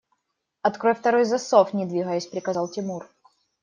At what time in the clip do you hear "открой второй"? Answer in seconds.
0.63-1.25